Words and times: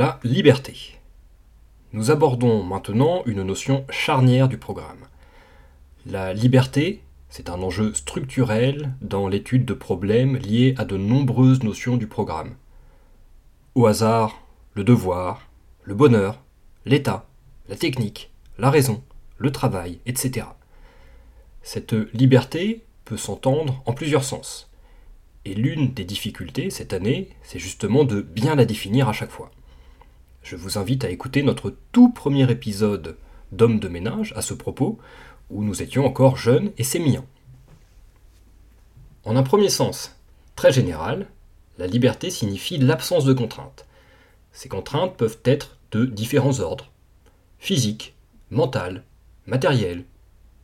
la 0.00 0.18
liberté. 0.24 0.98
Nous 1.92 2.10
abordons 2.10 2.62
maintenant 2.62 3.22
une 3.26 3.42
notion 3.42 3.84
charnière 3.90 4.48
du 4.48 4.56
programme. 4.56 5.04
La 6.06 6.32
liberté, 6.32 7.02
c'est 7.28 7.50
un 7.50 7.60
enjeu 7.60 7.92
structurel 7.92 8.94
dans 9.02 9.28
l'étude 9.28 9.66
de 9.66 9.74
problèmes 9.74 10.38
liés 10.38 10.74
à 10.78 10.86
de 10.86 10.96
nombreuses 10.96 11.62
notions 11.62 11.98
du 11.98 12.06
programme. 12.06 12.54
Au 13.74 13.84
hasard, 13.84 14.40
le 14.72 14.84
devoir, 14.84 15.50
le 15.84 15.94
bonheur, 15.94 16.40
l'état, 16.86 17.26
la 17.68 17.76
technique, 17.76 18.30
la 18.56 18.70
raison, 18.70 19.02
le 19.36 19.52
travail, 19.52 19.98
etc. 20.06 20.46
Cette 21.60 21.92
liberté 22.14 22.86
peut 23.04 23.18
s'entendre 23.18 23.82
en 23.84 23.92
plusieurs 23.92 24.24
sens. 24.24 24.70
Et 25.44 25.52
l'une 25.52 25.92
des 25.92 26.04
difficultés 26.04 26.70
cette 26.70 26.94
année, 26.94 27.28
c'est 27.42 27.58
justement 27.58 28.04
de 28.04 28.22
bien 28.22 28.54
la 28.54 28.64
définir 28.64 29.06
à 29.06 29.12
chaque 29.12 29.30
fois. 29.30 29.50
Je 30.42 30.56
vous 30.56 30.78
invite 30.78 31.04
à 31.04 31.10
écouter 31.10 31.42
notre 31.42 31.74
tout 31.92 32.10
premier 32.10 32.50
épisode 32.50 33.16
d'Homme 33.52 33.78
de 33.78 33.88
ménage 33.88 34.32
à 34.36 34.42
ce 34.42 34.54
propos, 34.54 34.98
où 35.50 35.62
nous 35.62 35.82
étions 35.82 36.06
encore 36.06 36.36
jeunes 36.36 36.72
et 36.78 36.84
sémillants. 36.84 37.26
En 39.24 39.36
un 39.36 39.42
premier 39.42 39.68
sens, 39.68 40.16
très 40.56 40.72
général, 40.72 41.26
la 41.78 41.86
liberté 41.86 42.30
signifie 42.30 42.78
l'absence 42.78 43.24
de 43.24 43.32
contraintes. 43.32 43.86
Ces 44.52 44.68
contraintes 44.68 45.16
peuvent 45.16 45.38
être 45.44 45.78
de 45.92 46.04
différents 46.04 46.60
ordres 46.60 46.90
physiques, 47.58 48.14
mentales, 48.50 49.04
matérielles, 49.46 50.04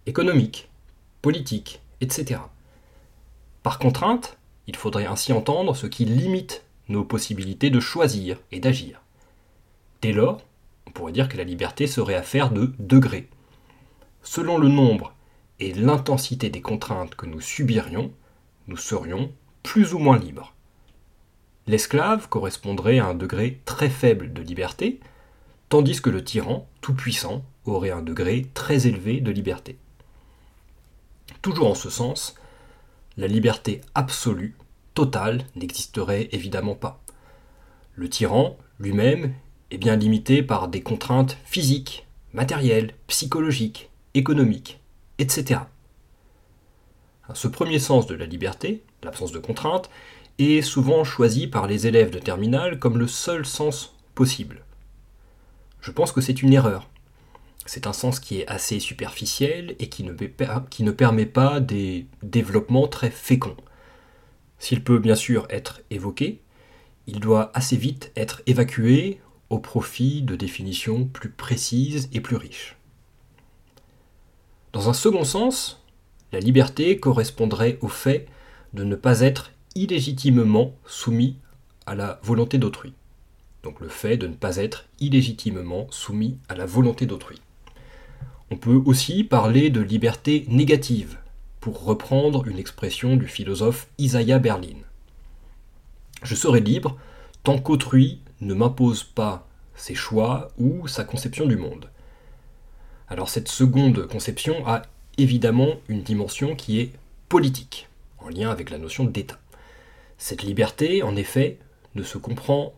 économiques, 0.07 0.71
politiques, 1.21 1.81
etc. 2.01 2.41
Par 3.63 3.79
contrainte, 3.79 4.39
il 4.67 4.77
faudrait 4.77 5.07
ainsi 5.07 5.33
entendre 5.33 5.77
ce 5.77 5.87
qui 5.87 6.05
limite 6.05 6.65
nos 6.89 7.05
possibilités 7.05 7.71
de 7.71 7.81
choisir 7.81 8.39
et 8.53 8.61
d'agir. 8.61 9.03
Dès 10.03 10.13
lors, 10.13 10.43
on 10.87 10.91
pourrait 10.91 11.13
dire 11.13 11.29
que 11.29 11.37
la 11.37 11.45
liberté 11.45 11.87
serait 11.87 12.15
affaire 12.15 12.51
de 12.51 12.73
degrés. 12.79 13.29
Selon 14.23 14.59
le 14.59 14.69
nombre 14.69 15.15
et 15.61 15.73
l'intensité 15.73 16.51
des 16.51 16.61
contraintes 16.61 17.15
que 17.15 17.27
nous 17.27 17.41
subirions, 17.41 18.13
nous 18.67 18.77
serions 18.77 19.33
plus 19.63 19.95
ou 19.95 19.99
moins 19.99 20.19
libres. 20.19 20.55
L'esclave 21.67 22.29
correspondrait 22.29 22.99
à 22.99 23.07
un 23.07 23.15
degré 23.15 23.61
très 23.65 23.89
faible 23.89 24.33
de 24.33 24.43
liberté, 24.43 25.01
tandis 25.69 26.01
que 26.01 26.11
le 26.11 26.23
tyran, 26.23 26.69
tout-puissant, 26.81 27.45
aurait 27.65 27.91
un 27.91 28.03
degré 28.03 28.47
très 28.55 28.87
élevé 28.87 29.21
de 29.21 29.31
liberté. 29.33 29.77
Toujours 31.43 31.71
en 31.71 31.75
ce 31.75 31.91
sens, 31.91 32.37
la 33.17 33.27
liberté 33.27 33.81
absolue, 33.95 34.57
totale, 34.95 35.45
n'existerait 35.57 36.29
évidemment 36.33 36.75
pas. 36.75 37.01
Le 37.95 38.09
tyran, 38.09 38.57
lui-même, 38.79 39.35
est 39.71 39.79
bien 39.79 39.97
limité 39.97 40.43
par 40.43 40.69
des 40.69 40.83
contraintes 40.83 41.39
physiques, 41.45 42.07
matérielles, 42.33 42.95
psychologiques, 43.07 43.91
économiques, 44.15 44.81
etc. 45.19 45.61
Ce 47.35 47.49
premier 47.49 47.79
sens 47.79 48.07
de 48.07 48.15
la 48.15 48.27
liberté, 48.27 48.85
l'absence 49.03 49.33
de 49.33 49.39
contraintes, 49.39 49.91
est 50.39 50.63
souvent 50.63 51.03
choisi 51.03 51.47
par 51.47 51.67
les 51.67 51.87
élèves 51.87 52.11
de 52.11 52.19
terminale 52.19 52.79
comme 52.79 52.99
le 52.99 53.09
seul 53.09 53.47
sens 53.47 53.95
possible. 54.15 54.65
Je 55.81 55.91
pense 55.91 56.13
que 56.13 56.21
c'est 56.21 56.43
une 56.43 56.53
erreur. 56.53 56.89
C'est 57.65 57.87
un 57.87 57.93
sens 57.93 58.21
qui 58.21 58.41
est 58.41 58.47
assez 58.47 58.79
superficiel 58.79 59.75
et 59.79 59.89
qui 59.89 60.05
ne, 60.05 60.13
qui 60.71 60.85
ne 60.85 60.91
permet 60.93 61.27
pas 61.27 61.59
des 61.59 62.07
développements 62.23 62.87
très 62.87 63.11
féconds. 63.11 63.57
S'il 64.59 64.85
peut 64.85 64.99
bien 64.99 65.17
sûr 65.17 65.47
être 65.51 65.81
évoqué, 65.91 66.43
il 67.07 67.21
doit 67.21 67.51
assez 67.55 67.77
vite 67.77 68.13
être 68.17 68.43
évacué 68.47 69.21
au 69.51 69.59
profit 69.59 70.23
de 70.23 70.37
définitions 70.37 71.05
plus 71.05 71.31
précises 71.31 72.09
et 72.13 72.21
plus 72.21 72.37
riches. 72.37 72.77
Dans 74.73 74.89
un 74.89 74.93
second 74.93 75.25
sens, 75.25 75.83
la 76.33 76.41
liberté 76.41 76.99
correspondrait 76.99 77.79
au 77.81 77.89
fait 77.89 78.27
de 78.75 78.85
ne 78.85 78.97
pas 78.97 79.21
être 79.21 79.53
illégitimement 79.75 80.75
soumis 80.87 81.37
à 81.87 81.95
la 81.95 82.21
volonté 82.23 82.59
d'autrui. 82.59 82.93
Donc 83.63 83.81
le 83.81 83.89
fait 83.89 84.17
de 84.17 84.27
ne 84.27 84.35
pas 84.35 84.57
être 84.57 84.87
illégitimement 85.01 85.87
soumis 85.91 86.39
à 86.49 86.55
la 86.55 86.67
volonté 86.67 87.07
d'autrui. 87.07 87.41
On 88.51 88.57
peut 88.57 88.81
aussi 88.85 89.25
parler 89.25 89.71
de 89.71 89.81
liberté 89.81 90.45
négative, 90.49 91.19
pour 91.67 91.85
reprendre 91.85 92.47
une 92.47 92.59
expression 92.59 93.17
du 93.17 93.27
philosophe 93.27 93.89
Isaiah 93.99 94.39
Berlin. 94.39 94.77
Je 96.23 96.37
serai 96.37 96.61
libre 96.61 96.97
tant 97.43 97.59
qu'autrui 97.59 98.21
ne 98.41 98.55
m'impose 98.55 99.05
pas 99.05 99.47
ses 99.75 99.95
choix 99.95 100.49
ou 100.59 100.89
sa 100.89 101.05
conception 101.05 101.47
du 101.47 101.57
monde. 101.57 101.91
Alors 103.09 103.29
cette 103.29 103.49
seconde 103.49 104.07
conception 104.07 104.67
a 104.67 104.83
évidemment 105.19 105.75
une 105.89 106.03
dimension 106.03 106.57
qui 106.57 106.81
est 106.81 106.93
politique, 107.29 107.89
en 108.19 108.29
lien 108.29 108.51
avec 108.51 108.71
la 108.71 108.79
notion 108.79 109.05
d'État. 109.05 109.39
Cette 110.19 110.43
liberté, 110.43 111.03
en 111.03 111.17
effet, 111.17 111.59
ne 111.95 112.03
se 112.03 112.19
comprend 112.19 112.75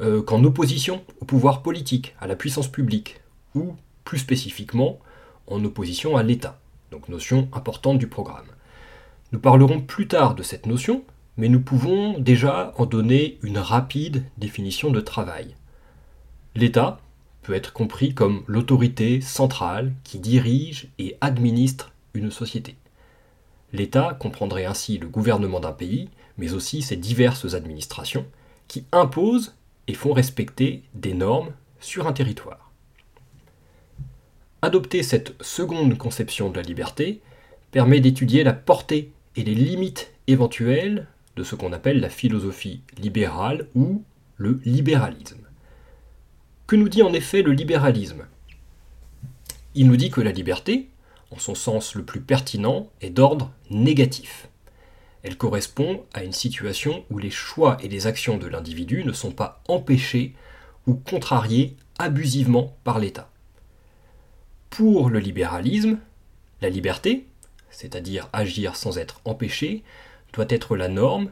euh, 0.00 0.22
qu'en 0.22 0.44
opposition 0.44 1.04
au 1.20 1.24
pouvoir 1.24 1.62
politique, 1.62 2.14
à 2.20 2.26
la 2.26 2.36
puissance 2.36 2.68
publique, 2.68 3.20
ou 3.54 3.74
plus 4.04 4.18
spécifiquement 4.18 4.98
en 5.46 5.64
opposition 5.64 6.16
à 6.16 6.22
l'État, 6.22 6.60
donc 6.90 7.08
notion 7.08 7.48
importante 7.52 7.98
du 7.98 8.06
programme. 8.06 8.46
Nous 9.32 9.40
parlerons 9.40 9.80
plus 9.80 10.08
tard 10.08 10.34
de 10.34 10.42
cette 10.42 10.66
notion, 10.66 11.04
mais 11.40 11.48
nous 11.48 11.60
pouvons 11.60 12.18
déjà 12.18 12.74
en 12.76 12.84
donner 12.84 13.38
une 13.42 13.56
rapide 13.56 14.24
définition 14.36 14.90
de 14.90 15.00
travail. 15.00 15.56
L'État 16.54 17.00
peut 17.40 17.54
être 17.54 17.72
compris 17.72 18.12
comme 18.12 18.44
l'autorité 18.46 19.22
centrale 19.22 19.94
qui 20.04 20.18
dirige 20.18 20.88
et 20.98 21.16
administre 21.22 21.94
une 22.12 22.30
société. 22.30 22.76
L'État 23.72 24.18
comprendrait 24.20 24.66
ainsi 24.66 24.98
le 24.98 25.08
gouvernement 25.08 25.60
d'un 25.60 25.72
pays, 25.72 26.10
mais 26.36 26.52
aussi 26.52 26.82
ses 26.82 26.96
diverses 26.96 27.54
administrations, 27.54 28.26
qui 28.68 28.84
imposent 28.92 29.54
et 29.88 29.94
font 29.94 30.12
respecter 30.12 30.82
des 30.92 31.14
normes 31.14 31.54
sur 31.80 32.06
un 32.06 32.12
territoire. 32.12 32.70
Adopter 34.60 35.02
cette 35.02 35.42
seconde 35.42 35.96
conception 35.96 36.50
de 36.50 36.56
la 36.56 36.62
liberté 36.62 37.22
permet 37.70 38.00
d'étudier 38.00 38.44
la 38.44 38.52
portée 38.52 39.10
et 39.36 39.42
les 39.42 39.54
limites 39.54 40.12
éventuelles 40.26 41.06
ce 41.44 41.54
qu'on 41.54 41.72
appelle 41.72 42.00
la 42.00 42.08
philosophie 42.08 42.82
libérale 42.98 43.68
ou 43.74 44.02
le 44.36 44.60
libéralisme. 44.64 45.46
Que 46.66 46.76
nous 46.76 46.88
dit 46.88 47.02
en 47.02 47.12
effet 47.12 47.42
le 47.42 47.52
libéralisme? 47.52 48.26
Il 49.74 49.86
nous 49.86 49.96
dit 49.96 50.10
que 50.10 50.20
la 50.20 50.32
liberté, 50.32 50.88
en 51.30 51.38
son 51.38 51.54
sens 51.54 51.94
le 51.94 52.04
plus 52.04 52.20
pertinent, 52.20 52.88
est 53.00 53.10
d'ordre 53.10 53.52
négatif. 53.70 54.48
Elle 55.22 55.36
correspond 55.36 56.04
à 56.12 56.24
une 56.24 56.32
situation 56.32 57.04
où 57.10 57.18
les 57.18 57.30
choix 57.30 57.76
et 57.82 57.88
les 57.88 58.06
actions 58.06 58.38
de 58.38 58.46
l'individu 58.46 59.04
ne 59.04 59.12
sont 59.12 59.32
pas 59.32 59.62
empêchés 59.68 60.34
ou 60.86 60.94
contrariés 60.94 61.76
abusivement 61.98 62.76
par 62.84 62.98
l'État. 62.98 63.30
Pour 64.70 65.10
le 65.10 65.18
libéralisme, 65.18 65.98
la 66.62 66.70
liberté, 66.70 67.26
c'est-à-dire 67.70 68.28
agir 68.32 68.76
sans 68.76 68.98
être 68.98 69.20
empêché, 69.24 69.82
doit 70.32 70.46
être 70.48 70.76
la 70.76 70.88
norme 70.88 71.30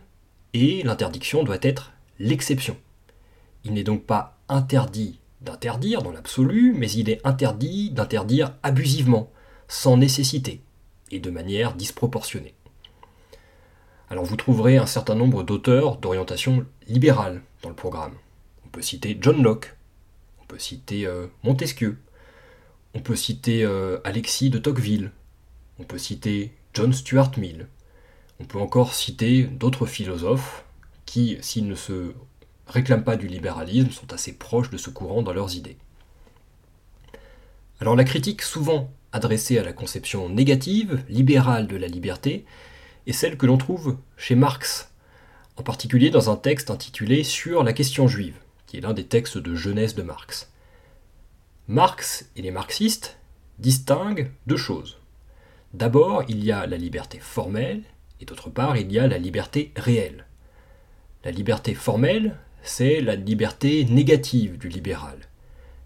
et 0.55 0.83
l'interdiction 0.83 1.45
doit 1.45 1.59
être 1.63 1.93
l'exception. 2.19 2.77
Il 3.65 3.75
n'est 3.75 3.85
donc 3.85 4.05
pas 4.05 4.39
interdit 4.49 5.21
d'interdire 5.41 6.03
dans 6.03 6.11
l'absolu, 6.11 6.75
mais 6.77 6.91
il 6.91 7.11
est 7.11 7.25
interdit 7.25 7.91
d'interdire 7.91 8.55
abusivement, 8.63 9.31
sans 9.69 9.97
nécessité, 9.97 10.63
et 11.11 11.21
de 11.21 11.31
manière 11.31 11.75
disproportionnée. 11.75 12.55
Alors 14.11 14.25
vous 14.25 14.37
trouverez 14.37 14.79
un 14.79 14.87
certain 14.87 15.15
nombre 15.15 15.43
d'auteurs 15.43 15.99
d'orientation 15.99 16.65
libérale 16.87 17.43
dans 17.63 17.69
le 17.69 17.75
programme. 17.75 18.15
On 18.65 18.69
peut 18.69 18.83
citer 18.83 19.19
John 19.21 19.43
Locke, 19.43 19.77
on 20.43 20.47
peut 20.47 20.59
citer 20.59 21.07
euh, 21.07 21.27
Montesquieu, 21.45 21.99
on 22.95 23.01
peut 23.01 23.17
citer 23.17 23.65
euh, 23.65 23.99
Alexis 24.05 24.51
de 24.51 24.59
Tocqueville, 24.59 25.13
on 25.79 25.85
peut 25.85 25.99
citer 25.99 26.53
John 26.73 26.93
Stuart 26.93 27.33
Mill, 27.37 27.69
on 28.41 28.45
peut 28.45 28.61
encore 28.61 28.95
citer 28.95 29.45
d'autres 29.45 29.87
philosophes 29.87 30.65
qui, 31.07 31.39
s'ils 31.41 31.67
ne 31.67 31.75
se 31.75 32.13
réclament 32.67 33.05
pas 33.05 33.17
du 33.17 33.27
libéralisme 33.27 33.91
sont 33.91 34.13
assez 34.13 34.33
proches 34.33 34.71
de 34.71 34.77
ce 34.77 34.91
courant 34.91 35.23
dans 35.23 35.33
leurs 35.33 35.57
idées. 35.57 35.77
Alors 37.81 37.97
la 37.97 38.05
critique 38.05 38.43
souvent 38.43 38.91
adressée 39.13 39.59
à 39.59 39.65
la 39.65 39.73
conception 39.73 40.29
négative, 40.29 41.03
libérale 41.09 41.67
de 41.67 41.77
la 41.77 41.87
liberté, 41.87 42.45
est 43.07 43.13
celle 43.13 43.39
que 43.39 43.47
l'on 43.47 43.57
trouve 43.57 43.97
chez 44.17 44.35
Marx, 44.35 44.91
en 45.57 45.63
particulier 45.63 46.11
dans 46.11 46.31
un 46.31 46.37
texte 46.37 46.71
intitulé 46.71 47.25
Sur 47.25 47.65
la 47.65 47.73
question 47.73 48.07
juive, 48.07 48.37
qui 48.67 48.77
est 48.77 48.81
l'un 48.81 48.93
des 48.93 49.07
textes 49.07 49.39
de 49.39 49.55
jeunesse 49.55 49.95
de 49.95 50.03
Marx. 50.03 50.51
Marx 51.69 52.29
et 52.37 52.43
les 52.43 52.51
marxistes 52.51 53.19
distinguent 53.59 54.31
deux 54.47 54.57
choses. 54.57 54.99
D'abord, 55.75 56.25
il 56.29 56.45
y 56.45 56.53
a 56.53 56.67
la 56.67 56.77
liberté 56.77 57.19
formelle, 57.19 57.83
et 58.21 58.25
d'autre 58.25 58.51
part, 58.51 58.77
il 58.77 58.91
y 58.93 58.99
a 58.99 59.07
la 59.07 59.19
liberté 59.19 59.73
réelle. 59.77 60.27
La 61.25 61.31
liberté 61.31 61.75
formelle, 61.75 62.37
c'est 62.63 63.01
la 63.01 63.17
liberté 63.17 63.85
négative 63.85 64.59
du 64.59 64.69
libéral. 64.69 65.19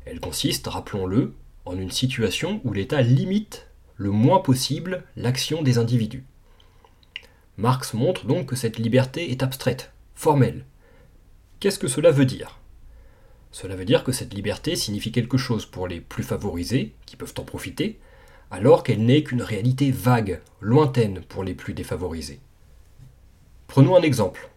Elle 0.04 0.20
consiste, 0.20 0.66
rappelons-le, 0.66 1.34
en 1.64 1.78
une 1.78 1.90
situation 1.90 2.60
où 2.64 2.72
l'État 2.72 3.02
limite 3.02 3.68
le 3.96 4.10
moins 4.10 4.40
possible 4.40 5.04
l'action 5.16 5.62
des 5.62 5.78
individus. 5.78 6.24
Marx 7.56 7.94
montre 7.94 8.26
donc 8.26 8.46
que 8.46 8.56
cette 8.56 8.78
liberté 8.78 9.30
est 9.30 9.42
abstraite, 9.42 9.92
formelle. 10.14 10.64
Qu'est-ce 11.60 11.78
que 11.78 11.88
cela 11.88 12.10
veut 12.10 12.24
dire? 12.24 12.58
Cela 13.52 13.76
veut 13.76 13.84
dire 13.84 14.02
que 14.02 14.12
cette 14.12 14.34
liberté 14.34 14.74
signifie 14.74 15.12
quelque 15.12 15.36
chose 15.36 15.66
pour 15.66 15.86
les 15.86 16.00
plus 16.00 16.22
favorisés, 16.24 16.94
qui 17.06 17.16
peuvent 17.16 17.34
en 17.38 17.44
profiter, 17.44 18.00
alors 18.52 18.84
qu'elle 18.84 19.04
n'est 19.04 19.24
qu'une 19.24 19.42
réalité 19.42 19.90
vague, 19.90 20.42
lointaine 20.60 21.22
pour 21.26 21.42
les 21.42 21.54
plus 21.54 21.72
défavorisés. 21.72 22.38
Prenons 23.66 23.96
un 23.96 24.02
exemple. 24.02 24.50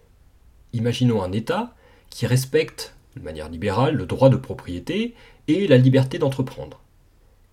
Imaginons 0.74 1.24
un 1.24 1.32
État 1.32 1.74
qui 2.10 2.28
respecte 2.28 2.94
de 3.16 3.22
manière 3.22 3.48
libérale 3.48 3.96
le 3.96 4.06
droit 4.06 4.28
de 4.30 4.36
propriété 4.36 5.16
et 5.48 5.66
la 5.66 5.78
liberté 5.78 6.20
d'entreprendre. 6.20 6.82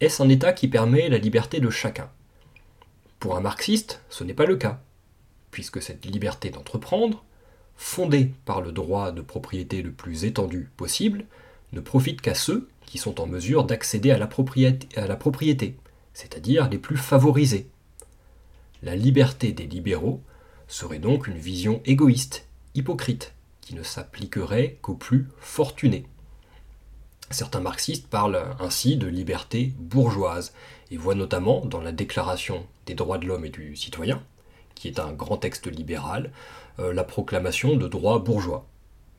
Est-ce 0.01 0.21
un 0.21 0.29
État 0.29 0.53
qui 0.53 0.67
permet 0.67 1.09
la 1.09 1.19
liberté 1.19 1.61
de 1.61 1.71
chacun? 1.71 2.11
Pour 3.21 3.37
un 3.37 3.41
marxiste, 3.41 4.03
ce 4.09 4.25
n'est 4.25 4.35
pas 4.35 4.47
le 4.47 4.57
cas, 4.57 4.81
puisque 5.53 5.81
cette 5.81 6.05
liberté 6.05 6.51
d'entreprendre, 6.51 7.25
fondée 7.77 8.33
par 8.45 8.63
le 8.63 8.73
droit 8.73 9.13
de 9.13 9.23
propriété 9.23 9.81
le 9.81 9.93
plus 9.93 10.25
étendu 10.25 10.71
possible, 10.77 11.25
ne 11.73 11.81
profite 11.81 12.21
qu'à 12.21 12.35
ceux 12.35 12.69
qui 12.85 12.99
sont 12.99 13.21
en 13.21 13.29
mesure 13.29 13.63
d'accéder 13.63 14.11
à 14.11 14.19
la 14.19 14.27
propriété, 14.27 15.77
c'est-à-dire 16.15 16.69
les 16.69 16.79
plus 16.79 16.97
favorisés. 16.97 17.69
La 18.83 18.97
liberté 18.97 19.53
des 19.53 19.67
libéraux 19.67 20.21
serait 20.69 20.99
donc 20.99 21.27
une 21.27 21.39
vision 21.39 21.81
égoïste, 21.85 22.47
hypocrite, 22.75 23.33
qui 23.61 23.75
ne 23.75 23.83
s'appliquerait 23.83 24.79
qu'aux 24.83 24.95
plus 24.95 25.29
fortunés. 25.39 26.07
Certains 27.31 27.61
marxistes 27.61 28.09
parlent 28.09 28.45
ainsi 28.61 28.97
de 28.97 29.07
liberté 29.07 29.73
bourgeoise 29.79 30.53
et 30.91 30.97
voient 30.97 31.15
notamment 31.15 31.65
dans 31.65 31.81
la 31.81 31.93
Déclaration 31.93 32.67
des 32.87 32.95
droits 32.95 33.19
de 33.19 33.27
l'homme 33.27 33.47
et 33.47 33.51
du 33.51 33.77
citoyen, 33.77 34.23
qui 34.75 34.89
est 34.89 34.99
un 34.99 35.13
grand 35.13 35.39
texte 35.39 35.67
libéral, 35.67 36.31
euh, 36.79 36.93
la 36.93 37.05
proclamation 37.05 37.77
de 37.77 37.89
droits 37.89 38.19
bourgeois. 38.19 38.67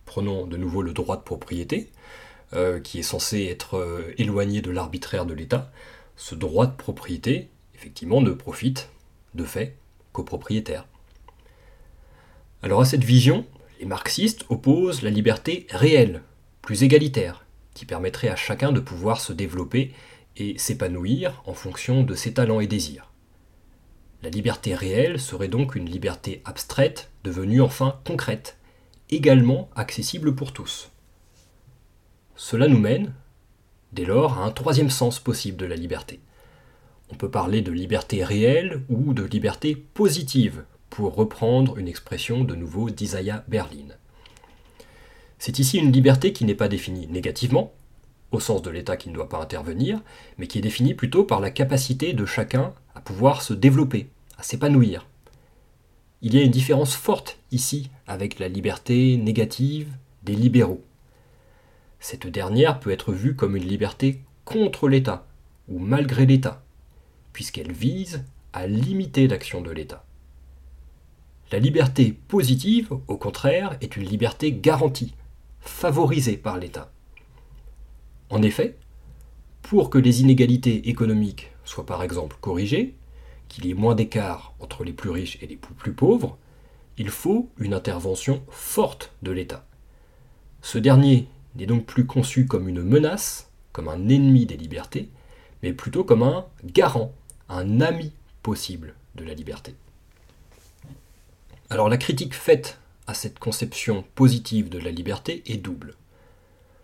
Prenons 0.06 0.46
de 0.46 0.58
nouveau 0.58 0.82
le 0.82 0.94
droit 0.94 1.18
de 1.18 1.24
propriété, 1.24 1.90
euh, 2.54 2.80
qui 2.80 3.00
est 3.00 3.04
censé 3.04 3.46
être 3.46 3.78
euh, 3.78 4.14
éloigné 4.18 4.62
de 4.62 4.70
l'arbitraire 4.70 5.26
de 5.26 5.34
l'État. 5.34 5.72
Ce 6.16 6.36
droit 6.36 6.68
de 6.68 6.76
propriété, 6.76 7.50
effectivement, 7.76 8.22
ne 8.22 8.32
profite, 8.32 8.90
de 9.36 9.44
fait, 9.44 9.78
qu'aux 10.12 10.24
propriétaires. 10.24 10.88
Alors 12.62 12.82
à 12.82 12.86
cette 12.86 13.04
vision, 13.04 13.46
les 13.80 13.86
marxistes 13.86 14.46
opposent 14.50 15.02
la 15.02 15.10
liberté 15.10 15.68
réelle, 15.70 16.22
plus 16.62 16.84
égalitaire, 16.84 17.46
qui 17.74 17.86
permettrait 17.86 18.30
à 18.30 18.36
chacun 18.36 18.72
de 18.72 18.80
pouvoir 18.80 19.20
se 19.20 19.34
développer 19.34 19.92
et 20.38 20.58
s'épanouir 20.58 21.42
en 21.46 21.54
fonction 21.54 22.04
de 22.04 22.16
ses 22.16 22.34
talents 22.34 22.60
et 22.60 22.68
désirs. 22.68 23.12
La 24.22 24.30
liberté 24.30 24.74
réelle 24.74 25.20
serait 25.20 25.50
donc 25.50 25.76
une 25.76 25.90
liberté 25.90 26.42
abstraite 26.46 27.12
devenue 27.24 27.62
enfin 27.62 28.00
concrète, 28.06 28.58
également 29.10 29.70
accessible 29.76 30.34
pour 30.34 30.54
tous. 30.54 30.92
Cela 32.36 32.68
nous 32.68 32.80
mène, 32.80 33.14
dès 33.94 34.06
lors, 34.06 34.40
à 34.40 34.46
un 34.46 34.52
troisième 34.52 34.90
sens 34.90 35.20
possible 35.20 35.58
de 35.58 35.66
la 35.66 35.76
liberté. 35.76 36.20
On 37.12 37.16
peut 37.16 37.30
parler 37.30 37.62
de 37.62 37.72
liberté 37.72 38.24
réelle 38.24 38.82
ou 38.90 39.14
de 39.14 39.24
liberté 39.24 39.76
positive, 39.76 40.64
pour 40.94 41.16
reprendre 41.16 41.80
une 41.80 41.88
expression 41.88 42.44
de 42.44 42.54
nouveau 42.54 42.92
d'Isaiah 42.92 43.44
Berlin. 43.48 43.96
C'est 45.40 45.58
ici 45.58 45.80
une 45.80 45.92
liberté 45.92 46.34
qui 46.34 46.46
n'est 46.46 46.54
pas 46.54 46.68
définie 46.68 47.08
négativement, 47.08 47.74
au 48.32 48.40
sens 48.40 48.62
de 48.62 48.70
l'État 48.70 48.96
qui 48.96 49.10
ne 49.10 49.16
doit 49.16 49.28
pas 49.28 49.42
intervenir, 49.42 50.02
mais 50.38 50.46
qui 50.46 50.60
est 50.60 50.62
définie 50.62 50.94
plutôt 50.94 51.24
par 51.24 51.40
la 51.40 51.50
capacité 51.50 52.14
de 52.14 52.26
chacun 52.26 52.74
à 52.94 53.02
pouvoir 53.02 53.42
se 53.42 53.56
développer, 53.56 54.08
à 54.38 54.44
s'épanouir. 54.44 55.08
Il 56.22 56.36
y 56.36 56.40
a 56.40 56.44
une 56.44 56.52
différence 56.52 56.96
forte 56.96 57.40
ici 57.52 57.90
avec 58.06 58.38
la 58.38 58.48
liberté 58.48 59.18
négative 59.18 59.90
des 60.22 60.36
libéraux. 60.36 60.84
Cette 62.04 62.28
dernière 62.28 62.82
peut 62.82 62.92
être 62.92 63.14
vue 63.14 63.34
comme 63.34 63.56
une 63.56 63.64
liberté 63.64 64.20
contre 64.44 64.90
l'État, 64.90 65.26
ou 65.70 65.80
malgré 65.80 66.26
l'État, 66.26 66.62
puisqu'elle 67.32 67.72
vise 67.72 68.26
à 68.52 68.68
limiter 68.68 69.26
l'action 69.30 69.62
de 69.62 69.72
l'État. 69.72 70.04
La 71.50 71.60
liberté 71.60 72.12
positive, 72.28 72.90
au 73.08 73.16
contraire, 73.16 73.78
est 73.80 73.96
une 73.96 74.04
liberté 74.04 74.52
garantie, 74.52 75.16
favorisée 75.62 76.36
par 76.36 76.58
l'État. 76.58 76.92
En 78.30 78.42
effet, 78.42 78.76
pour 79.62 79.90
que 79.90 79.98
les 79.98 80.20
inégalités 80.20 80.90
économiques 80.90 81.52
soient 81.64 81.86
par 81.86 82.04
exemple 82.04 82.36
corrigées, 82.42 82.96
qu'il 83.48 83.66
y 83.66 83.72
ait 83.72 83.76
moins 83.76 83.96
d'écart 83.96 84.54
entre 84.60 84.84
les 84.84 84.92
plus 84.92 85.10
riches 85.10 85.38
et 85.42 85.48
les 85.48 85.56
plus 85.56 85.94
pauvres, 85.94 86.38
il 86.98 87.10
faut 87.10 87.50
une 87.60 87.74
intervention 87.74 88.44
forte 88.50 89.14
de 89.22 89.32
l'État. 89.32 89.66
Ce 90.62 90.78
dernier 90.78 91.30
n'est 91.56 91.66
donc 91.66 91.86
plus 91.86 92.06
conçu 92.06 92.46
comme 92.46 92.68
une 92.68 92.82
menace, 92.82 93.50
comme 93.72 93.88
un 93.88 94.10
ennemi 94.10 94.46
des 94.46 94.58
libertés, 94.58 95.10
mais 95.62 95.74
plutôt 95.74 96.04
comme 96.04 96.24
un 96.24 96.46
garant, 96.64 97.14
un 97.50 97.82
ami 97.82 98.12
possible 98.42 98.96
de 99.16 99.24
la 99.24 99.34
liberté. 99.34 99.76
Alors 101.70 101.90
la 101.90 101.98
critique 101.98 102.36
faite 102.36 102.80
à 103.08 103.14
cette 103.14 103.40
conception 103.40 104.04
positive 104.16 104.70
de 104.70 104.80
la 104.80 104.92
liberté 104.92 105.44
est 105.46 105.58
double. 105.58 105.96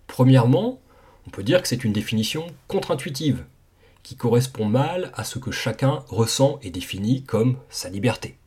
Premièrement, 0.07 0.79
on 1.27 1.29
peut 1.29 1.43
dire 1.43 1.61
que 1.61 1.67
c'est 1.67 1.83
une 1.83 1.93
définition 1.93 2.47
contre-intuitive, 2.67 3.45
qui 4.03 4.15
correspond 4.15 4.65
mal 4.65 5.11
à 5.13 5.23
ce 5.23 5.39
que 5.39 5.51
chacun 5.51 6.03
ressent 6.07 6.59
et 6.63 6.71
définit 6.71 7.23
comme 7.23 7.57
sa 7.69 7.89
liberté. 7.89 8.37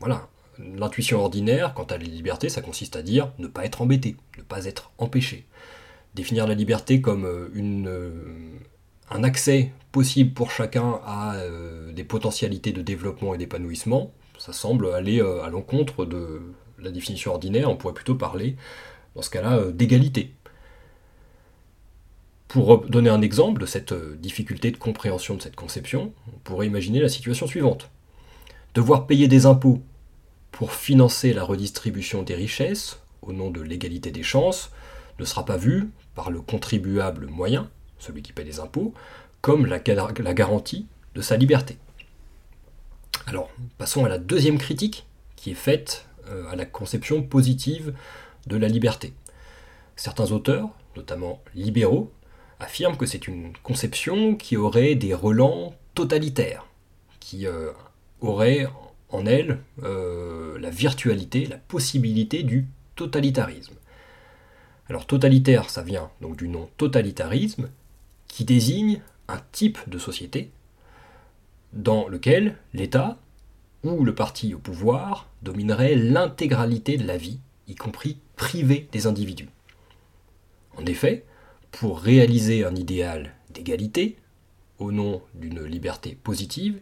Voilà, 0.00 0.28
l'intuition 0.58 1.20
ordinaire 1.20 1.74
quant 1.74 1.84
à 1.84 1.98
la 1.98 2.04
liberté, 2.04 2.48
ça 2.48 2.62
consiste 2.62 2.96
à 2.96 3.02
dire 3.02 3.32
ne 3.38 3.46
pas 3.46 3.64
être 3.64 3.82
embêté, 3.82 4.16
ne 4.38 4.42
pas 4.42 4.64
être 4.64 4.90
empêché. 4.98 5.46
Définir 6.14 6.46
la 6.46 6.54
liberté 6.54 7.00
comme 7.00 7.24
euh, 7.24 7.48
euh, 7.56 8.10
un 9.10 9.24
accès 9.24 9.72
possible 9.92 10.32
pour 10.32 10.50
chacun 10.50 11.00
à 11.04 11.36
euh, 11.36 11.92
des 11.92 12.04
potentialités 12.04 12.72
de 12.72 12.82
développement 12.82 13.34
et 13.34 13.38
d'épanouissement, 13.38 14.12
ça 14.38 14.52
semble 14.52 14.92
aller 14.92 15.20
à 15.20 15.48
l'encontre 15.48 16.04
de 16.04 16.42
la 16.78 16.90
définition 16.90 17.32
ordinaire, 17.32 17.70
on 17.70 17.76
pourrait 17.76 17.94
plutôt 17.94 18.16
parler, 18.16 18.56
dans 19.14 19.22
ce 19.22 19.30
cas-là, 19.30 19.70
d'égalité. 19.72 20.34
Pour 22.48 22.86
donner 22.86 23.08
un 23.08 23.22
exemple 23.22 23.62
de 23.62 23.66
cette 23.66 23.94
difficulté 24.20 24.70
de 24.70 24.76
compréhension 24.76 25.36
de 25.36 25.42
cette 25.42 25.56
conception, 25.56 26.12
on 26.28 26.38
pourrait 26.40 26.66
imaginer 26.66 27.00
la 27.00 27.08
situation 27.08 27.46
suivante. 27.46 27.88
Devoir 28.74 29.06
payer 29.06 29.26
des 29.26 29.46
impôts 29.46 29.80
pour 30.56 30.72
financer 30.72 31.34
la 31.34 31.44
redistribution 31.44 32.22
des 32.22 32.34
richesses 32.34 32.98
au 33.20 33.34
nom 33.34 33.50
de 33.50 33.60
l'égalité 33.60 34.10
des 34.10 34.22
chances 34.22 34.70
ne 35.18 35.26
sera 35.26 35.44
pas 35.44 35.58
vu 35.58 35.90
par 36.14 36.30
le 36.30 36.40
contribuable 36.40 37.26
moyen, 37.26 37.68
celui 37.98 38.22
qui 38.22 38.32
paie 38.32 38.42
des 38.42 38.58
impôts, 38.58 38.94
comme 39.42 39.66
la, 39.66 39.78
garantie 39.78 40.86
de 41.14 41.20
sa 41.20 41.36
liberté. 41.36 41.76
Alors, 43.26 43.50
passons 43.76 44.06
à 44.06 44.08
la 44.08 44.16
deuxième 44.16 44.56
critique 44.56 45.06
qui 45.36 45.50
est 45.50 45.54
faite 45.54 46.06
euh, 46.30 46.48
à 46.48 46.56
la 46.56 46.64
conception 46.64 47.22
positive 47.22 47.92
de 48.46 48.56
la 48.56 48.68
liberté. 48.68 49.12
Certains 49.94 50.32
auteurs, 50.32 50.70
notamment 50.96 51.42
libéraux, 51.54 52.10
affirme 52.60 52.96
que 52.96 53.04
c'est 53.04 53.28
une 53.28 53.52
conception 53.62 54.34
qui 54.36 54.56
aurait 54.56 54.94
des 54.94 55.12
relents 55.12 55.74
totalitaires, 55.92 56.66
qui 57.20 57.46
euh, 57.46 57.72
aurait 58.22 58.66
en 59.10 59.26
elle 59.26 59.60
euh, 59.82 60.58
la 60.58 60.70
virtualité, 60.70 61.46
la 61.46 61.58
possibilité 61.58 62.42
du 62.42 62.66
totalitarisme. 62.94 63.74
Alors 64.88 65.06
totalitaire, 65.06 65.70
ça 65.70 65.82
vient 65.82 66.10
donc 66.20 66.36
du 66.36 66.48
nom 66.48 66.68
totalitarisme, 66.76 67.68
qui 68.28 68.44
désigne 68.44 69.00
un 69.28 69.40
type 69.52 69.78
de 69.88 69.98
société 69.98 70.50
dans 71.72 72.08
lequel 72.08 72.56
l'État 72.72 73.18
ou 73.82 74.04
le 74.04 74.14
parti 74.14 74.54
au 74.54 74.58
pouvoir 74.58 75.28
dominerait 75.42 75.94
l'intégralité 75.94 76.96
de 76.96 77.06
la 77.06 77.16
vie, 77.16 77.40
y 77.68 77.74
compris 77.74 78.18
privée 78.36 78.88
des 78.92 79.06
individus. 79.06 79.48
En 80.76 80.86
effet, 80.86 81.24
pour 81.70 82.00
réaliser 82.00 82.64
un 82.64 82.74
idéal 82.74 83.34
d'égalité, 83.50 84.16
au 84.78 84.92
nom 84.92 85.22
d'une 85.34 85.64
liberté 85.64 86.16
positive, 86.22 86.80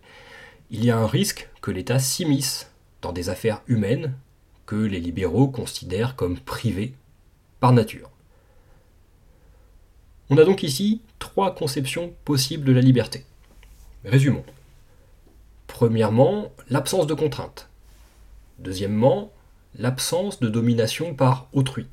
il 0.75 0.85
y 0.85 0.91
a 0.91 0.99
un 0.99 1.07
risque 1.07 1.49
que 1.63 1.71
l'État 1.71 2.01
s'immisce 2.01 2.69
dans 3.01 3.13
des 3.13 3.29
affaires 3.29 3.63
humaines 3.69 4.13
que 4.67 4.75
les 4.75 4.99
libéraux 4.99 5.47
considèrent 5.47 6.17
comme 6.17 6.37
privées 6.37 6.95
par 7.61 7.73
nature. 7.73 8.11
On 10.31 10.37
a 10.37 10.43
donc 10.43 10.65
ici 10.65 11.01
trois 11.21 11.55
conceptions 11.55 12.13
possibles 12.25 12.65
de 12.65 12.73
la 12.73 12.81
liberté. 12.81 13.25
Résumons. 14.05 14.45
Premièrement, 15.69 16.51
l'absence 16.71 17.07
de 17.07 17.15
contrainte. 17.15 17.69
Deuxièmement, 18.59 19.33
l'absence 19.79 20.41
de 20.41 20.49
domination 20.49 21.15
par 21.15 21.47
autrui. 21.53 21.87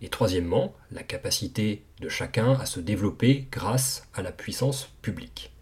Et 0.00 0.08
troisièmement, 0.08 0.74
la 0.92 1.02
capacité 1.02 1.84
de 2.00 2.08
chacun 2.08 2.54
à 2.54 2.64
se 2.64 2.80
développer 2.80 3.48
grâce 3.52 4.08
à 4.14 4.22
la 4.22 4.32
puissance 4.32 4.88
publique. 5.02 5.52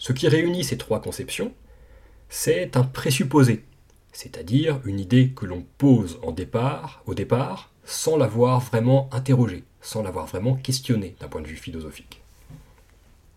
Ce 0.00 0.14
qui 0.14 0.28
réunit 0.28 0.64
ces 0.64 0.78
trois 0.78 1.02
conceptions, 1.02 1.52
c'est 2.30 2.78
un 2.78 2.84
présupposé, 2.84 3.66
c'est-à-dire 4.12 4.80
une 4.86 4.98
idée 4.98 5.28
que 5.28 5.44
l'on 5.44 5.62
pose 5.76 6.18
en 6.22 6.32
départ, 6.32 7.02
au 7.04 7.12
départ 7.12 7.70
sans 7.84 8.16
l'avoir 8.16 8.60
vraiment 8.60 9.10
interrogée, 9.12 9.62
sans 9.82 10.02
l'avoir 10.02 10.24
vraiment 10.24 10.54
questionnée 10.54 11.16
d'un 11.20 11.28
point 11.28 11.42
de 11.42 11.46
vue 11.46 11.56
philosophique. 11.56 12.22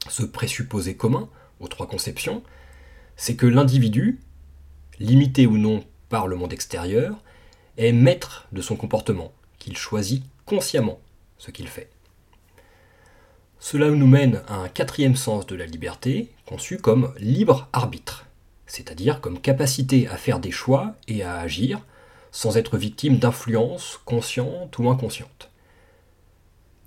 Ce 0.08 0.24
présupposé 0.24 0.96
commun 0.96 1.27
aux 1.60 1.67
trois 1.67 1.88
conceptions, 1.88 2.43
c'est 3.17 3.36
que 3.36 3.46
l'individu, 3.46 4.22
limité 5.00 5.46
ou 5.46 5.58
non 5.58 5.84
par 6.08 6.27
le 6.27 6.38
monde 6.38 6.53
extérieur, 6.53 7.22
est 7.77 7.91
maître 7.91 8.48
de 8.53 8.62
son 8.62 8.77
comportement, 8.77 9.34
qu'il 9.60 9.75
choisit 9.75 10.24
consciemment 10.46 11.01
ce 11.38 11.51
qu'il 11.51 11.67
fait. 11.67 11.89
Cela 13.65 13.89
nous 13.89 14.08
mène 14.08 14.41
à 14.50 14.58
un 14.58 14.67
quatrième 14.67 15.15
sens 15.15 15.48
de 15.48 15.55
la 15.55 15.65
liberté, 15.65 16.29
conçu 16.46 16.79
comme 16.79 17.13
libre 17.17 17.70
arbitre, 17.72 18.25
c'est-à-dire 18.67 19.22
comme 19.22 19.39
capacité 19.39 20.05
à 20.10 20.17
faire 20.17 20.41
des 20.41 20.51
choix 20.51 20.96
et 21.08 21.24
à 21.24 21.38
agir 21.38 21.79
sans 22.34 22.58
être 22.58 22.77
victime 22.77 23.20
d'influences 23.20 24.01
conscientes 24.03 24.77
ou 24.79 24.89
inconscientes. 24.89 25.50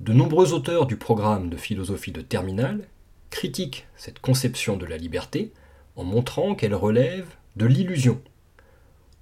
De 0.00 0.12
nombreux 0.12 0.52
auteurs 0.52 0.85
du 0.85 0.99
programme 0.99 1.49
de 1.49 1.56
philosophie 1.56 2.12
de 2.12 2.21
terminale 2.21 2.87
critiquent 3.30 3.87
cette 3.97 4.18
conception 4.18 4.76
de 4.76 4.85
la 4.85 4.99
liberté 4.99 5.54
en 5.97 6.04
montrant 6.04 6.54
qu'elle 6.54 6.75
relève 6.75 7.26
de 7.56 7.64
l'illusion. 7.64 8.21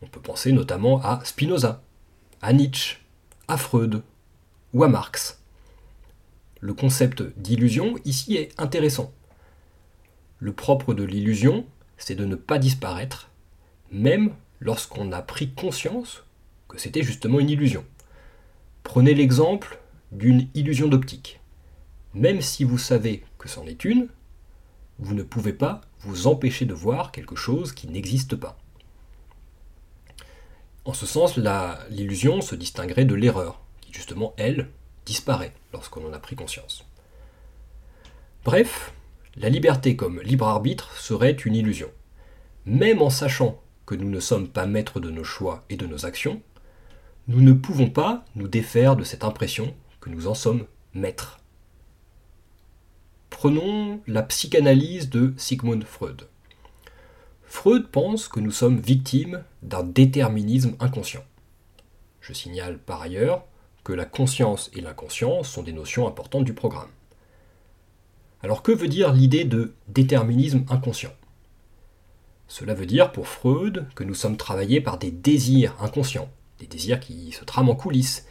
On 0.03 0.09
peut 0.09 0.21
penser 0.21 0.51
notamment 0.51 1.01
à 1.03 1.21
Spinoza, 1.25 1.85
à 2.43 2.53
Nietzsche, 2.53 2.99
à 3.47 3.57
Freud 3.57 4.03
ou 4.73 4.83
à 4.83 4.89
Marx. 4.89 5.44
Le 6.65 6.73
concept 6.73 7.23
d'illusion 7.37 7.97
ici 8.07 8.37
est 8.37 8.59
intéressant. 8.59 9.13
Le 10.39 10.55
propre 10.55 10.95
de 10.95 11.05
l'illusion, 11.05 11.67
c'est 11.99 12.15
de 12.15 12.25
ne 12.25 12.37
pas 12.37 12.59
disparaître, 12.59 13.29
même 13.93 14.33
lorsqu'on 14.61 15.13
a 15.13 15.21
pris 15.21 15.53
conscience 15.53 16.25
que 16.67 16.81
c'était 16.81 17.03
justement 17.03 17.39
une 17.39 17.51
illusion. 17.51 17.85
Prenez 18.83 19.13
l'exemple 19.13 19.79
d'une 20.11 20.49
illusion 20.55 20.89
d'optique. 20.89 21.39
Même 22.15 22.41
si 22.41 22.65
vous 22.65 22.79
savez 22.79 23.25
que 23.37 23.47
c'en 23.47 23.67
est 23.67 23.85
une, 23.85 24.09
vous 24.99 25.13
ne 25.13 25.23
pouvez 25.23 25.53
pas 25.53 25.83
vous 26.01 26.29
empêcher 26.29 26.65
de 26.65 26.73
voir 26.73 27.13
quelque 27.13 27.37
chose 27.37 27.75
qui 27.75 27.89
n'existe 27.89 28.37
pas. 28.37 28.59
En 30.87 30.95
ce 30.95 31.05
sens, 31.05 31.39
l'illusion 31.91 32.41
se 32.41 32.55
distinguerait 32.55 33.05
de 33.05 33.15
l'erreur, 33.15 33.61
qui 33.83 33.93
justement, 33.93 34.33
elle, 34.39 34.71
disparaît 35.05 35.53
lorsqu'on 35.73 36.07
en 36.07 36.13
a 36.13 36.19
pris 36.19 36.37
conscience. 36.37 36.85
Bref, 38.45 38.93
la 39.37 39.49
liberté 39.49 39.97
comme 39.97 40.21
libre 40.21 40.47
arbitre 40.47 40.97
serait 40.97 41.33
une 41.33 41.55
illusion. 41.55 41.91
Même 42.67 43.03
en 43.03 43.11
sachant 43.11 43.61
que 43.87 43.95
nous 43.95 44.09
ne 44.09 44.21
sommes 44.21 44.49
pas 44.49 44.67
maîtres 44.67 45.01
de 45.01 45.11
nos 45.11 45.25
choix 45.25 45.65
et 45.71 45.77
de 45.77 45.87
nos 45.87 46.07
actions, 46.07 46.41
nous 47.27 47.41
ne 47.41 47.53
pouvons 47.53 47.91
pas 47.91 48.25
nous 48.35 48.49
défaire 48.49 48.97
de 48.97 49.05
cette 49.05 49.25
impression 49.25 49.75
que 50.01 50.11
nous 50.11 50.27
en 50.27 50.35
sommes 50.35 50.67
maîtres. 50.93 51.41
Prenons 53.31 54.01
la 54.07 54.23
psychanalyse 54.23 55.11
de 55.11 55.35
Sigmund 55.37 55.85
Freud. 55.85 56.29
Freud 57.45 57.89
pense 57.89 58.29
que 58.29 58.41
nous 58.41 58.51
sommes 58.51 58.79
victimes 58.79 59.43
d'un 59.63 59.83
déterminisme 59.83 60.77
inconscient. 60.81 61.25
Je 62.21 62.33
signale 62.33 62.79
par 62.79 63.03
ailleurs 63.03 63.45
que 63.85 63.93
la 63.93 64.07
conscience 64.07 64.71
et 64.75 64.81
l'inconscient 64.81 65.43
sont 65.43 65.63
des 65.63 65.73
notions 65.73 66.09
importantes 66.09 66.45
du 66.45 66.55
programme. 66.55 66.89
Alors 68.43 68.63
que 68.63 68.73
veut 68.73 68.89
dire 68.89 69.13
l'idée 69.13 69.45
de 69.45 69.75
déterminisme 69.89 70.65
inconscient? 70.69 71.13
Cela 72.49 72.75
veut 72.75 72.87
dire 72.87 73.13
pour 73.13 73.29
Freud 73.29 73.87
que 73.95 74.05
nous 74.05 74.15
sommes 74.15 74.37
travaillés 74.37 74.81
par 74.81 74.99
des 74.99 75.11
désirs 75.11 75.77
inconscients, 75.81 76.31
des 76.59 76.67
désirs 76.67 77.01
qui 77.01 77.33
se 77.33 77.45
trament 77.45 77.71
en 77.71 77.75
coulisses, 77.75 78.27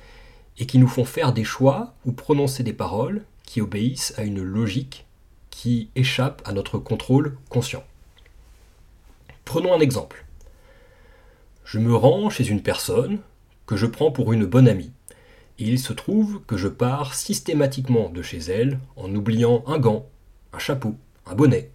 et 0.57 0.65
qui 0.65 0.77
nous 0.77 0.87
font 0.87 1.05
faire 1.05 1.33
des 1.33 1.43
choix 1.43 1.95
ou 2.05 2.11
prononcer 2.11 2.63
des 2.63 2.73
paroles 2.73 3.23
qui 3.43 3.61
obéissent 3.61 4.13
à 4.17 4.23
une 4.23 4.41
logique 4.41 5.05
qui 5.49 5.89
échappe 5.95 6.41
à 6.45 6.51
notre 6.51 6.77
contrôle 6.77 7.37
conscient. 7.49 7.83
Prenons 9.45 9.73
un 9.73 9.79
exemple. 9.79 10.25
Je 11.65 11.79
me 11.79 11.95
rends 11.95 12.29
chez 12.29 12.47
une 12.47 12.61
personne 12.61 13.19
que 13.65 13.77
je 13.77 13.85
prends 13.85 14.11
pour 14.11 14.33
une 14.33 14.45
bonne 14.45 14.67
amie. 14.67 14.91
Et 15.59 15.65
il 15.65 15.79
se 15.79 15.93
trouve 15.93 16.41
que 16.45 16.57
je 16.57 16.67
pars 16.67 17.13
systématiquement 17.13 18.09
de 18.09 18.21
chez 18.21 18.39
elle 18.39 18.79
en 18.95 19.13
oubliant 19.13 19.63
un 19.67 19.77
gant, 19.77 20.07
un 20.51 20.59
chapeau, 20.59 20.95
un 21.25 21.35
bonnet. 21.35 21.71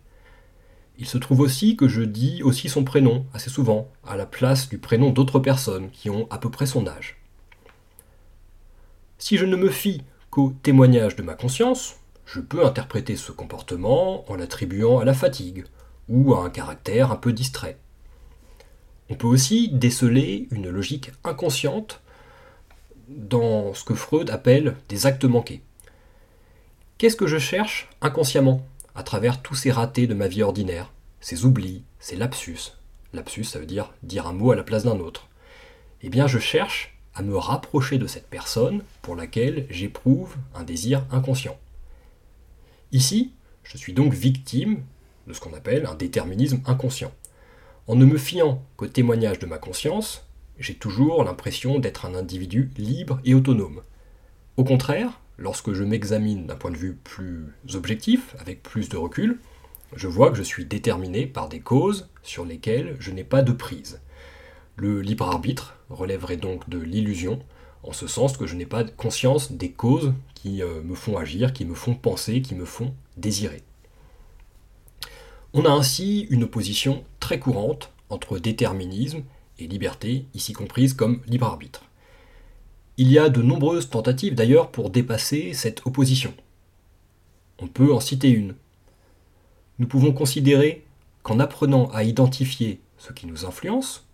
Il 0.99 1.07
se 1.07 1.19
trouve 1.19 1.41
aussi 1.41 1.77
que 1.77 1.87
je 1.87 2.03
dis 2.03 2.43
aussi 2.43 2.69
son 2.69 2.83
prénom 2.83 3.25
assez 3.33 3.51
souvent, 3.51 3.89
à 4.05 4.17
la 4.17 4.27
place 4.27 4.69
du 4.69 4.79
prénom 4.79 5.11
d'autres 5.11 5.39
personnes 5.39 5.91
qui 5.91 6.11
ont 6.11 6.27
à 6.31 6.39
peu 6.39 6.51
près 6.51 6.67
son 6.67 6.89
âge. 6.89 7.19
Si 9.19 9.37
je 9.37 9.47
ne 9.47 9.57
me 9.57 9.71
fie 9.71 10.03
qu'au 10.31 10.55
témoignage 10.63 11.15
de 11.15 11.23
ma 11.23 11.35
conscience, 11.35 11.97
je 12.27 12.41
peux 12.41 12.67
interpréter 12.67 13.17
ce 13.17 13.33
comportement 13.33 14.31
en 14.31 14.35
l'attribuant 14.35 14.99
à 14.99 15.05
la 15.05 15.15
fatigue, 15.15 15.65
ou 16.09 16.35
à 16.35 16.45
un 16.45 16.51
caractère 16.51 17.13
un 17.13 17.17
peu 17.17 17.33
distrait. 17.33 17.79
On 19.11 19.15
peut 19.15 19.27
aussi 19.27 19.69
déceler 19.71 20.49
une 20.51 20.69
logique 20.69 21.13
inconsciente 21.25 22.01
dans 23.09 23.75
ce 23.75 23.85
que 23.85 23.95
Freud 23.95 24.31
appelle 24.31 24.77
des 24.89 25.07
actes 25.07 25.25
manqués. 25.25 25.63
Qu'est-ce 26.99 27.17
que 27.17 27.27
je 27.27 27.39
cherche 27.39 27.89
inconsciemment 28.01 28.67
à 28.95 29.03
travers 29.03 29.41
tous 29.41 29.55
ces 29.55 29.71
ratés 29.71 30.07
de 30.07 30.15
ma 30.15 30.29
vie 30.29 30.43
ordinaire, 30.43 30.93
ces 31.21 31.45
oublis, 31.45 31.83
ces 32.01 32.17
lapsus? 32.17 32.73
Lapsus, 33.13 33.45
ça 33.45 33.59
veut 33.59 33.67
dire 33.67 33.93
dire 34.03 34.27
un 34.27 34.33
mot 34.33 34.53
à 34.53 34.57
la 34.57 34.63
place 34.63 34.85
d'un 34.85 34.99
autre. 34.99 35.29
Eh 36.03 36.11
bien, 36.11 36.27
je 36.27 36.39
cherche 36.39 36.99
à 37.15 37.23
me 37.23 37.37
rapprocher 37.37 37.99
de 37.99 38.07
cette 38.07 38.29
personne 38.29 38.83
pour 39.03 39.17
laquelle 39.17 39.67
j'éprouve 39.71 40.37
un 40.55 40.63
désir 40.63 41.05
inconscient. 41.11 41.59
Ici, 42.93 43.33
je 43.65 43.77
suis 43.77 43.93
donc 43.93 44.13
victime 44.13 44.83
de 45.27 45.33
ce 45.33 45.41
qu'on 45.41 45.55
appelle 45.55 45.87
un 45.87 45.95
déterminisme 45.95 46.61
inconscient. 46.67 47.13
En 47.87 47.97
ne 47.97 48.05
me 48.05 48.19
fiant 48.19 48.63
qu'au 48.77 48.87
témoignage 48.87 49.39
de 49.39 49.47
ma 49.47 49.59
conscience, 49.59 50.28
j'ai 50.59 50.75
toujours 50.75 51.25
l'impression 51.25 51.79
d'être 51.79 52.07
un 52.07 52.15
individu 52.15 52.71
libre 52.77 53.21
et 53.25 53.35
autonome. 53.35 53.83
Au 54.57 54.65
contraire, 54.65 55.21
lorsque 55.37 55.73
je 55.73 55.85
m'examine 55.85 56.47
d'un 56.47 56.57
point 56.57 56.71
de 56.71 56.77
vue 56.77 56.95
plus 56.95 57.55
objectif, 57.75 58.35
avec 58.41 58.63
plus 58.63 58.89
de 58.89 58.97
recul, 58.97 59.39
je 59.95 60.09
vois 60.09 60.31
que 60.31 60.37
je 60.37 60.43
suis 60.43 60.65
déterminé 60.65 61.27
par 61.27 61.49
des 61.49 61.61
causes 61.61 62.09
sur 62.23 62.45
lesquelles 62.45 62.97
je 62.99 63.11
n'ai 63.11 63.25
pas 63.25 63.43
de 63.43 63.53
prise. 63.53 64.01
Le 64.77 65.01
libre 65.01 65.29
arbitre 65.29 65.77
relèverait 65.91 66.37
donc 66.37 66.69
de 66.69 66.79
l'illusion, 66.79 67.41
en 67.83 67.93
ce 67.93 68.07
sens 68.07 68.37
que 68.37 68.47
je 68.47 68.55
n'ai 68.55 68.67
pas 68.67 68.85
conscience 68.85 69.53
des 69.53 69.71
causes 69.71 70.13
qui 70.35 70.63
euh, 70.63 70.83
me 70.83 70.95
font 70.95 71.17
agir, 71.17 71.53
qui 71.53 71.65
me 71.65 71.75
font 71.75 71.95
penser, 71.95 72.43
qui 72.43 72.55
me 72.55 72.65
font 72.65 72.95
désirer. 73.17 73.63
On 75.55 75.65
a 75.65 75.71
ainsi 75.71 76.27
une 76.31 76.45
opposition 76.45 77.05
très 77.21 77.39
courante 77.39 77.91
entre 78.11 78.39
déterminisme 78.39 79.23
et 79.59 79.67
liberté, 79.67 80.27
ici 80.35 80.53
comprise 80.53 80.95
comme 80.95 81.21
libre 81.27 81.47
arbitre. 81.47 81.85
Il 82.97 83.11
y 83.11 83.19
a 83.19 83.29
de 83.29 83.43
nombreuses 83.43 83.91
tentatives 83.91 84.35
d'ailleurs 84.35 84.71
pour 84.71 84.91
dépasser 84.91 85.53
cette 85.55 85.87
opposition. 85.87 86.35
On 87.61 87.69
peut 87.69 87.93
en 87.93 88.01
citer 88.01 88.31
une. 88.31 88.55
Nous 89.79 89.87
pouvons 89.87 90.13
considérer 90.13 90.85
qu'en 91.23 91.39
apprenant 91.39 91.91
à 91.91 92.03
identifier 92.03 92.81
ce 92.97 93.13
qui 93.13 93.27
nous 93.27 93.45
influence, 93.45 94.07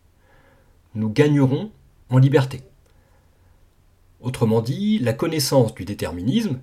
nous 0.94 1.08
gagnerons 1.08 1.70
en 2.10 2.18
liberté. 2.18 2.62
Autrement 4.20 4.62
dit, 4.62 4.98
la 4.98 5.12
connaissance 5.12 5.74
du 5.74 5.84
déterminisme 5.84 6.60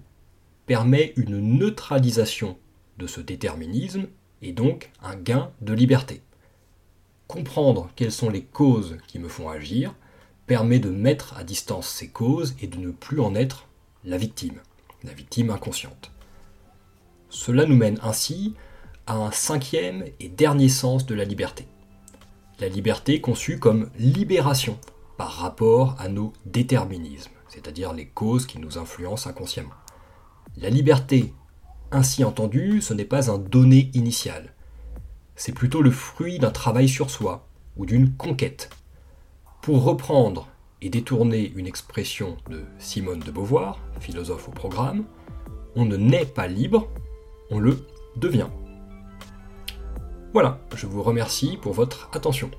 permet 0.66 1.14
une 1.16 1.40
neutralisation 1.40 2.58
de 2.98 3.08
ce 3.08 3.22
déterminisme 3.22 4.08
et 4.42 4.52
donc 4.52 4.92
un 5.02 5.16
gain 5.16 5.52
de 5.62 5.74
liberté. 5.74 6.22
Comprendre 7.32 7.90
quelles 7.96 8.12
sont 8.12 8.30
les 8.30 8.44
causes 8.44 8.98
qui 9.08 9.18
me 9.18 9.30
font 9.30 9.48
agir 9.48 9.96
permet 10.48 10.80
de 10.80 10.90
mettre 10.90 11.34
à 11.38 11.46
distance 11.46 11.88
ces 11.88 12.10
causes 12.10 12.56
et 12.60 12.68
de 12.68 12.78
ne 12.78 12.92
plus 12.92 13.22
en 13.22 13.36
être 13.36 13.70
la 14.04 14.18
victime, 14.18 14.60
la 15.06 15.14
victime 15.14 15.50
inconsciente. 15.50 16.12
Cela 17.30 17.66
nous 17.66 17.78
mène 17.78 18.00
ainsi 18.04 18.54
à 19.08 19.16
un 19.16 19.32
cinquième 19.32 20.04
et 20.20 20.28
dernier 20.28 20.68
sens 20.68 21.06
de 21.06 21.16
la 21.16 21.24
liberté. 21.24 21.68
La 22.60 22.68
liberté 22.68 23.22
conçue 23.22 23.60
comme 23.60 23.90
libération 23.98 24.78
par 25.18 25.32
rapport 25.32 25.96
à 26.00 26.10
nos 26.10 26.34
déterminismes, 26.46 27.32
c'est-à-dire 27.48 27.94
les 27.94 28.08
causes 28.08 28.46
qui 28.46 28.60
nous 28.60 28.78
influencent 28.78 29.30
inconsciemment. 29.30 29.72
La 30.58 30.70
liberté 30.70 31.34
ainsi 31.92 32.26
entendu, 32.26 32.82
ce 32.82 32.94
n'est 32.94 33.06
pas 33.06 33.32
un 33.32 33.38
donné 33.38 33.90
initial. 33.94 34.54
C'est 35.44 35.54
plutôt 35.54 35.82
le 35.82 35.90
fruit 35.90 36.38
d'un 36.38 36.52
travail 36.52 36.88
sur 36.88 37.10
soi 37.10 37.48
ou 37.76 37.88
d'une 37.88 38.14
conquête. 38.14 38.70
Pour 39.64 39.84
reprendre 39.84 40.48
et 40.84 40.92
détourner 40.92 41.52
une 41.56 41.66
expression 41.66 42.38
de 42.48 42.62
Simone 42.78 43.22
de 43.22 43.32
Beauvoir, 43.32 43.80
philosophe 44.00 44.50
au 44.50 44.52
programme, 44.52 45.04
on 45.76 45.84
ne 45.86 45.98
naît 45.98 46.28
pas 46.28 46.46
libre, 46.46 46.88
on 47.50 47.58
le 47.58 47.84
devient. 48.18 48.50
Voilà, 50.32 50.60
je 50.76 50.86
vous 50.86 51.02
remercie 51.02 51.58
pour 51.60 51.74
votre 51.74 52.12
attention. 52.14 52.52